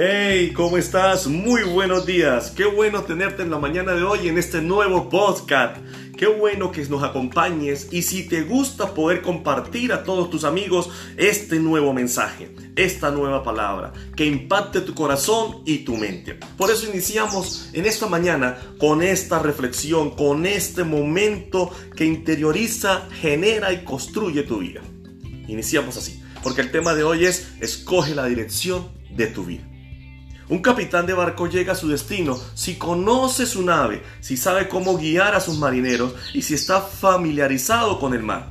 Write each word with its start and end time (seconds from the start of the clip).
Hey, 0.00 0.52
¿cómo 0.54 0.78
estás? 0.78 1.26
Muy 1.26 1.64
buenos 1.64 2.06
días. 2.06 2.52
Qué 2.52 2.64
bueno 2.66 3.02
tenerte 3.02 3.42
en 3.42 3.50
la 3.50 3.58
mañana 3.58 3.94
de 3.94 4.04
hoy 4.04 4.28
en 4.28 4.38
este 4.38 4.62
nuevo 4.62 5.08
podcast. 5.08 5.76
Qué 6.16 6.28
bueno 6.28 6.70
que 6.70 6.84
nos 6.84 7.02
acompañes 7.02 7.88
y 7.90 8.02
si 8.02 8.28
te 8.28 8.42
gusta 8.42 8.94
poder 8.94 9.22
compartir 9.22 9.92
a 9.92 10.04
todos 10.04 10.30
tus 10.30 10.44
amigos 10.44 10.88
este 11.16 11.58
nuevo 11.58 11.92
mensaje, 11.92 12.54
esta 12.76 13.10
nueva 13.10 13.42
palabra 13.42 13.92
que 14.14 14.24
impacte 14.24 14.82
tu 14.82 14.94
corazón 14.94 15.64
y 15.66 15.78
tu 15.78 15.96
mente. 15.96 16.38
Por 16.56 16.70
eso 16.70 16.88
iniciamos 16.88 17.68
en 17.72 17.84
esta 17.84 18.06
mañana 18.06 18.56
con 18.78 19.02
esta 19.02 19.40
reflexión, 19.40 20.12
con 20.12 20.46
este 20.46 20.84
momento 20.84 21.72
que 21.96 22.04
interioriza, 22.04 23.08
genera 23.20 23.72
y 23.72 23.82
construye 23.82 24.44
tu 24.44 24.58
vida. 24.58 24.80
Iniciamos 25.48 25.96
así, 25.96 26.22
porque 26.44 26.60
el 26.60 26.70
tema 26.70 26.94
de 26.94 27.02
hoy 27.02 27.24
es 27.24 27.48
escoge 27.60 28.14
la 28.14 28.26
dirección 28.26 28.96
de 29.10 29.26
tu 29.26 29.44
vida. 29.44 29.67
Un 30.48 30.60
capitán 30.60 31.06
de 31.06 31.12
barco 31.12 31.46
llega 31.46 31.74
a 31.74 31.76
su 31.76 31.88
destino 31.88 32.38
si 32.54 32.76
conoce 32.76 33.44
su 33.44 33.62
nave, 33.62 34.02
si 34.20 34.36
sabe 34.38 34.68
cómo 34.68 34.96
guiar 34.96 35.34
a 35.34 35.40
sus 35.40 35.58
marineros 35.58 36.14
y 36.32 36.42
si 36.42 36.54
está 36.54 36.80
familiarizado 36.80 38.00
con 38.00 38.14
el 38.14 38.22
mar. 38.22 38.48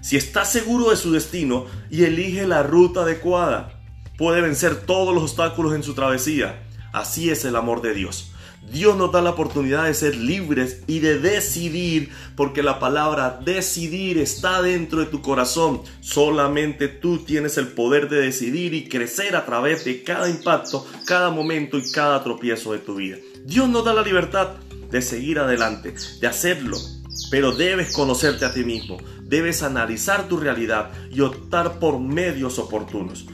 Si 0.00 0.16
está 0.16 0.44
seguro 0.44 0.90
de 0.90 0.96
su 0.96 1.12
destino 1.12 1.66
y 1.90 2.04
elige 2.04 2.46
la 2.46 2.64
ruta 2.64 3.02
adecuada, 3.02 3.80
puede 4.16 4.40
vencer 4.40 4.82
todos 4.84 5.14
los 5.14 5.22
obstáculos 5.24 5.74
en 5.74 5.84
su 5.84 5.94
travesía. 5.94 6.66
Así 6.92 7.30
es 7.30 7.44
el 7.44 7.54
amor 7.54 7.82
de 7.82 7.94
Dios. 7.94 8.32
Dios 8.62 8.96
nos 8.96 9.10
da 9.12 9.22
la 9.22 9.30
oportunidad 9.30 9.84
de 9.84 9.94
ser 9.94 10.16
libres 10.16 10.82
y 10.86 10.98
de 10.98 11.18
decidir, 11.18 12.10
porque 12.36 12.62
la 12.62 12.78
palabra 12.78 13.40
decidir 13.42 14.18
está 14.18 14.60
dentro 14.60 15.00
de 15.00 15.06
tu 15.06 15.22
corazón. 15.22 15.82
Solamente 16.00 16.88
tú 16.88 17.18
tienes 17.18 17.56
el 17.56 17.68
poder 17.68 18.08
de 18.08 18.20
decidir 18.20 18.74
y 18.74 18.88
crecer 18.88 19.36
a 19.36 19.46
través 19.46 19.84
de 19.84 20.02
cada 20.02 20.28
impacto, 20.28 20.86
cada 21.06 21.30
momento 21.30 21.78
y 21.78 21.90
cada 21.90 22.22
tropiezo 22.22 22.72
de 22.72 22.78
tu 22.78 22.96
vida. 22.96 23.16
Dios 23.44 23.68
nos 23.68 23.84
da 23.84 23.94
la 23.94 24.02
libertad 24.02 24.48
de 24.90 25.02
seguir 25.02 25.38
adelante, 25.38 25.94
de 26.20 26.26
hacerlo, 26.26 26.76
pero 27.30 27.52
debes 27.52 27.94
conocerte 27.94 28.44
a 28.44 28.52
ti 28.52 28.64
mismo, 28.64 28.98
debes 29.22 29.62
analizar 29.62 30.28
tu 30.28 30.36
realidad 30.36 30.90
y 31.10 31.20
optar 31.20 31.78
por 31.78 31.98
medios 31.98 32.58
oportunos. 32.58 33.26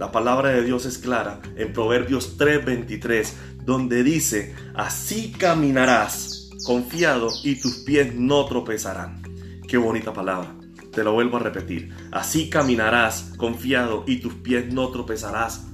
La 0.00 0.10
palabra 0.10 0.48
de 0.48 0.64
Dios 0.64 0.86
es 0.86 0.96
clara 0.96 1.42
en 1.56 1.74
Proverbios 1.74 2.38
3:23, 2.38 3.34
donde 3.66 4.02
dice, 4.02 4.54
así 4.74 5.30
caminarás 5.30 6.48
confiado 6.64 7.28
y 7.44 7.60
tus 7.60 7.80
pies 7.80 8.14
no 8.14 8.46
tropezarán. 8.46 9.20
Qué 9.68 9.76
bonita 9.76 10.14
palabra. 10.14 10.56
Te 10.90 11.04
lo 11.04 11.12
vuelvo 11.12 11.36
a 11.36 11.40
repetir. 11.40 11.92
Así 12.12 12.48
caminarás 12.48 13.32
confiado 13.36 14.04
y 14.06 14.20
tus 14.20 14.32
pies 14.36 14.72
no 14.72 14.88
tropezarás. 14.88 15.66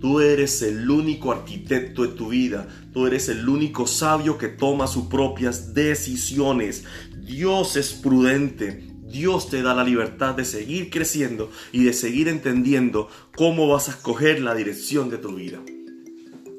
Tú 0.00 0.20
eres 0.20 0.62
el 0.62 0.88
único 0.88 1.30
arquitecto 1.30 2.06
de 2.06 2.14
tu 2.14 2.30
vida. 2.30 2.66
Tú 2.94 3.06
eres 3.06 3.28
el 3.28 3.46
único 3.46 3.86
sabio 3.86 4.38
que 4.38 4.48
toma 4.48 4.86
sus 4.86 5.08
propias 5.08 5.74
decisiones. 5.74 6.84
Dios 7.18 7.76
es 7.76 7.92
prudente. 7.92 8.93
Dios 9.14 9.48
te 9.48 9.62
da 9.62 9.74
la 9.74 9.84
libertad 9.84 10.34
de 10.34 10.44
seguir 10.44 10.90
creciendo 10.90 11.48
y 11.70 11.84
de 11.84 11.92
seguir 11.92 12.26
entendiendo 12.26 13.08
cómo 13.36 13.68
vas 13.68 13.86
a 13.86 13.92
escoger 13.92 14.40
la 14.42 14.56
dirección 14.56 15.08
de 15.08 15.18
tu 15.18 15.36
vida. 15.36 15.60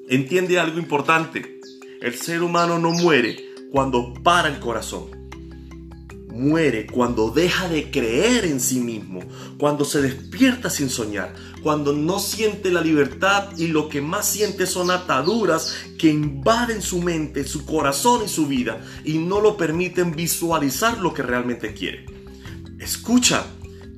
Entiende 0.08 0.58
algo 0.58 0.80
importante. 0.80 1.60
El 2.02 2.16
ser 2.16 2.44
humano 2.44 2.80
no 2.80 2.92
muere 2.92 3.44
cuando 3.74 4.14
para 4.24 4.48
el 4.48 4.62
corazón. 4.62 5.28
Muere 6.30 6.88
cuando 6.88 7.30
deja 7.30 7.68
de 7.68 7.92
creer 7.92 8.46
en 8.46 8.62
sí 8.62 8.80
mismo, 8.80 9.20
cuando 9.58 9.84
se 9.84 10.02
despierta 10.02 10.70
sin 10.70 10.90
soñar, 10.90 11.34
cuando 11.62 11.92
no 11.92 12.20
siente 12.20 12.72
la 12.72 12.80
libertad 12.80 13.50
y 13.58 13.68
lo 13.68 13.90
que 13.90 14.00
más 14.00 14.30
siente 14.30 14.66
son 14.66 14.92
ataduras 14.92 15.76
que 16.00 16.08
invaden 16.08 16.82
su 16.82 17.02
mente, 17.02 17.44
su 17.44 17.66
corazón 17.66 18.24
y 18.24 18.30
su 18.30 18.48
vida 18.48 18.80
y 19.04 19.18
no 19.18 19.42
lo 19.42 19.58
permiten 19.58 20.16
visualizar 20.16 21.00
lo 21.00 21.14
que 21.14 21.22
realmente 21.22 21.74
quiere. 21.74 22.15
Escucha, 22.86 23.48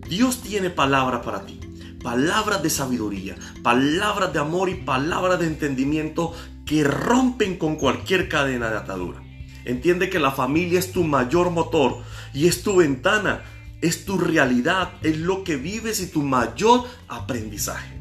Dios 0.07 0.41
tiene 0.41 0.69
palabra 0.69 1.21
para 1.21 1.45
ti. 1.45 1.59
Palabras 2.01 2.63
de 2.63 2.69
sabiduría, 2.69 3.35
palabras 3.61 4.31
de 4.31 4.39
amor 4.39 4.69
y 4.69 4.75
palabras 4.75 5.41
de 5.41 5.47
entendimiento 5.47 6.33
que 6.65 6.85
rompen 6.85 7.57
con 7.57 7.75
cualquier 7.75 8.29
cadena 8.29 8.69
de 8.69 8.77
atadura. 8.77 9.21
Entiende 9.65 10.09
que 10.09 10.19
la 10.19 10.31
familia 10.31 10.79
es 10.79 10.93
tu 10.93 11.03
mayor 11.03 11.49
motor 11.49 11.97
y 12.33 12.47
es 12.47 12.63
tu 12.63 12.77
ventana, 12.77 13.41
es 13.81 14.05
tu 14.05 14.17
realidad, 14.17 14.93
es 15.01 15.17
lo 15.17 15.43
que 15.43 15.57
vives 15.57 15.99
y 15.99 16.07
tu 16.07 16.23
mayor 16.23 16.85
aprendizaje. 17.09 17.96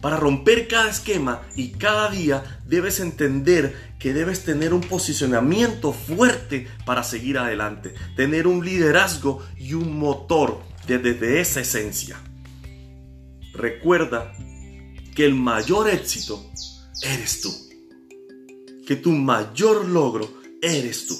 Para 0.00 0.16
romper 0.16 0.66
cada 0.66 0.90
esquema 0.90 1.42
y 1.56 1.72
cada 1.72 2.10
día 2.10 2.60
debes 2.66 3.00
entender 3.00 3.92
que 3.98 4.14
debes 4.14 4.44
tener 4.44 4.72
un 4.72 4.80
posicionamiento 4.80 5.92
fuerte 5.92 6.68
para 6.86 7.04
seguir 7.04 7.36
adelante, 7.36 7.94
tener 8.16 8.46
un 8.46 8.64
liderazgo 8.64 9.44
y 9.58 9.74
un 9.74 9.98
motor 9.98 10.60
desde 10.86 11.40
esa 11.40 11.60
esencia. 11.60 12.16
Recuerda 13.52 14.32
que 15.14 15.26
el 15.26 15.34
mayor 15.34 15.90
éxito 15.90 16.50
eres 17.02 17.42
tú, 17.42 17.52
que 18.86 18.96
tu 18.96 19.10
mayor 19.10 19.86
logro 19.86 20.32
eres 20.62 21.06
tú. 21.06 21.18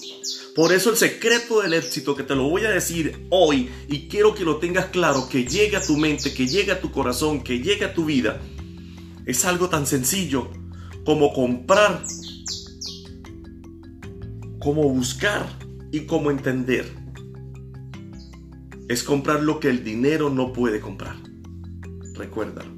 Por 0.55 0.73
eso 0.73 0.91
el 0.91 0.97
secreto 0.97 1.61
del 1.61 1.75
éxito 1.75 2.17
que 2.17 2.23
te 2.23 2.35
lo 2.35 2.49
voy 2.49 2.65
a 2.65 2.71
decir 2.71 3.27
hoy 3.31 3.71
y 3.89 4.09
quiero 4.09 4.35
que 4.35 4.45
lo 4.45 4.57
tengas 4.57 4.87
claro, 4.87 5.29
que 5.29 5.45
llegue 5.45 5.77
a 5.77 5.83
tu 5.83 5.97
mente, 5.97 6.33
que 6.35 6.47
llegue 6.47 6.73
a 6.73 6.81
tu 6.81 6.91
corazón, 6.91 7.43
que 7.43 7.61
llegue 7.61 7.85
a 7.85 7.95
tu 7.95 8.07
vida, 8.07 8.41
es 9.27 9.45
algo 9.45 9.69
tan 9.69 9.87
sencillo 9.87 10.49
como 11.05 11.33
comprar, 11.33 12.05
como 14.59 14.89
buscar 14.89 15.47
y 15.93 16.01
como 16.01 16.31
entender. 16.31 16.87
Es 18.89 19.03
comprar 19.03 19.43
lo 19.43 19.61
que 19.61 19.71
el 19.71 19.85
dinero 19.85 20.31
no 20.31 20.53
puede 20.53 20.81
comprar. 20.81 21.17
Recuérdalo. 22.15 22.71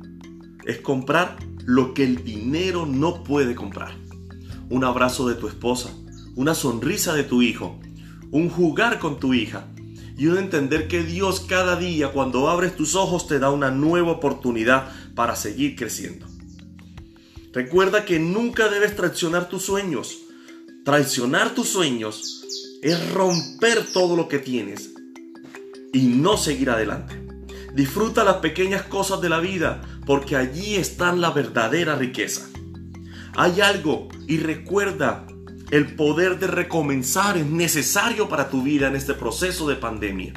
Es 0.65 0.79
comprar 0.79 1.37
lo 1.65 1.95
que 1.95 2.05
el 2.05 2.25
dinero 2.25 2.87
no 2.87 3.25
puede 3.25 3.55
comprar. 3.55 3.93
Un 4.69 4.85
abrazo 4.85 5.29
de 5.29 5.35
tu 5.35 5.49
esposa, 5.49 5.91
una 6.35 6.55
sonrisa 6.55 7.15
de 7.15 7.25
tu 7.25 7.43
hijo, 7.43 7.81
un 8.31 8.49
jugar 8.49 8.99
con 8.99 9.19
tu 9.19 9.35
hija 9.35 9.69
y 10.17 10.27
un 10.27 10.39
entender 10.39 10.89
que 10.89 11.03
Dios 11.03 11.41
cada 11.41 11.77
día 11.77 12.13
cuando 12.13 12.49
abres 12.49 12.77
tus 12.77 12.95
ojos 12.95 13.27
te 13.27 13.39
da 13.39 13.51
una 13.51 13.71
nueva 13.71 14.13
oportunidad 14.13 14.91
para 15.15 15.37
seguir 15.37 15.77
creciendo. 15.77 16.32
Recuerda 17.53 18.05
que 18.07 18.19
nunca 18.19 18.69
debes 18.69 18.97
traicionar 18.97 19.49
tus 19.49 19.63
sueños. 19.63 20.21
Traicionar 20.85 21.55
tus 21.55 21.69
sueños 21.69 22.45
es 22.83 23.13
romper 23.13 23.85
todo 23.93 24.17
lo 24.17 24.27
que 24.29 24.39
tienes 24.39 24.91
y 25.93 26.03
no 26.07 26.37
seguir 26.37 26.71
adelante. 26.71 27.21
Disfruta 27.75 28.25
las 28.25 28.37
pequeñas 28.37 28.83
cosas 28.83 29.21
de 29.21 29.29
la 29.29 29.41
vida 29.41 29.83
porque 30.07 30.37
allí 30.37 30.77
está 30.77 31.13
la 31.13 31.31
verdadera 31.31 31.95
riqueza. 31.95 32.49
Hay 33.35 33.61
algo 33.61 34.09
y 34.27 34.39
recuerda, 34.39 35.27
el 35.71 35.95
poder 35.95 36.39
de 36.39 36.47
recomenzar 36.49 37.37
es 37.37 37.47
necesario 37.47 38.29
para 38.29 38.51
tu 38.51 38.63
vida 38.63 38.89
en 38.89 38.97
este 38.97 39.15
proceso 39.15 39.69
de 39.69 39.77
pandemia. 39.77 40.35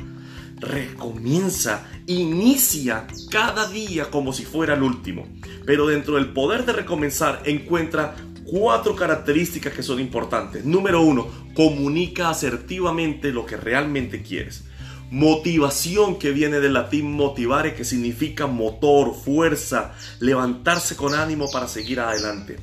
Recomienza, 0.57 1.85
inicia 2.07 3.07
cada 3.29 3.67
día 3.67 4.09
como 4.11 4.31
si 4.31 4.45
fuera 4.45 4.75
el 4.75 4.83
último. 4.83 5.27
Pero 5.65 5.87
dentro 5.87 6.15
del 6.15 6.33
poder 6.33 6.65
de 6.65 6.73
recomenzar 6.73 7.41
encuentra 7.45 8.15
cuatro 8.45 8.95
características 8.95 9.73
que 9.73 9.83
son 9.83 9.99
importantes. 9.99 10.63
Número 10.63 11.01
uno, 11.01 11.27
comunica 11.55 12.29
asertivamente 12.29 13.31
lo 13.31 13.45
que 13.45 13.57
realmente 13.57 14.21
quieres. 14.21 14.65
Motivación 15.11 16.17
que 16.17 16.31
viene 16.31 16.59
del 16.59 16.73
latín 16.73 17.11
motivare, 17.11 17.75
que 17.75 17.85
significa 17.85 18.47
motor, 18.47 19.13
fuerza, 19.15 19.93
levantarse 20.19 20.95
con 20.95 21.13
ánimo 21.13 21.49
para 21.51 21.67
seguir 21.67 21.99
adelante. 21.99 22.57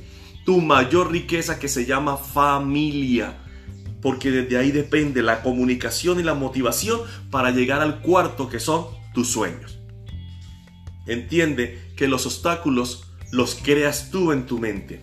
Tu 0.45 0.59
mayor 0.61 1.11
riqueza 1.11 1.57
que 1.57 1.69
se 1.69 1.85
llama 1.85 2.17
familia, 2.17 3.37
porque 4.01 4.29
desde 4.29 4.57
ahí 4.57 4.71
depende 4.71 5.21
la 5.21 5.41
comunicación 5.41 6.19
y 6.19 6.23
la 6.23 6.33
motivación 6.33 7.01
para 7.31 7.51
llegar 7.51 7.81
al 7.81 8.01
cuarto 8.01 8.49
que 8.49 8.59
son 8.59 8.85
tus 9.13 9.29
sueños. 9.29 9.82
Entiende 11.05 11.79
que 11.95 12.07
los 12.07 12.25
obstáculos 12.25 13.05
los 13.31 13.55
creas 13.55 14.11
tú 14.11 14.31
en 14.31 14.45
tu 14.45 14.59
mente. 14.59 15.01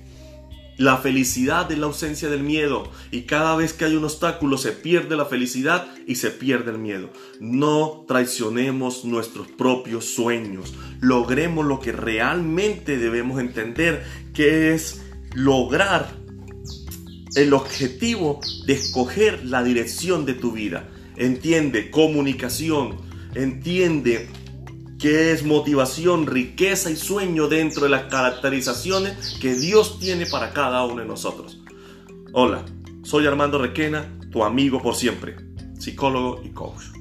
La 0.80 0.96
felicidad 0.96 1.70
es 1.70 1.76
la 1.76 1.86
ausencia 1.86 2.30
del 2.30 2.42
miedo 2.42 2.90
y 3.10 3.22
cada 3.22 3.54
vez 3.54 3.74
que 3.74 3.84
hay 3.84 3.96
un 3.96 4.04
obstáculo 4.04 4.56
se 4.56 4.72
pierde 4.72 5.14
la 5.14 5.26
felicidad 5.26 5.86
y 6.06 6.14
se 6.14 6.30
pierde 6.30 6.70
el 6.70 6.78
miedo. 6.78 7.10
No 7.38 8.06
traicionemos 8.08 9.04
nuestros 9.04 9.46
propios 9.48 10.06
sueños. 10.06 10.72
Logremos 11.00 11.66
lo 11.66 11.80
que 11.80 11.92
realmente 11.92 12.96
debemos 12.96 13.40
entender, 13.40 14.06
que 14.32 14.72
es 14.72 15.02
lograr 15.34 16.16
el 17.36 17.52
objetivo 17.52 18.40
de 18.64 18.72
escoger 18.72 19.44
la 19.44 19.62
dirección 19.62 20.24
de 20.24 20.32
tu 20.32 20.52
vida. 20.52 20.88
Entiende 21.16 21.90
comunicación, 21.90 22.96
entiende 23.34 24.30
qué 25.00 25.32
es 25.32 25.44
motivación, 25.44 26.26
riqueza 26.26 26.90
y 26.90 26.96
sueño 26.96 27.48
dentro 27.48 27.84
de 27.84 27.88
las 27.88 28.04
caracterizaciones 28.04 29.38
que 29.40 29.54
Dios 29.54 29.98
tiene 29.98 30.26
para 30.26 30.52
cada 30.52 30.84
uno 30.84 31.00
de 31.00 31.08
nosotros. 31.08 31.58
Hola, 32.32 32.64
soy 33.02 33.26
Armando 33.26 33.58
Requena, 33.58 34.18
tu 34.30 34.44
amigo 34.44 34.82
por 34.82 34.94
siempre, 34.94 35.36
psicólogo 35.78 36.42
y 36.44 36.50
coach. 36.50 36.99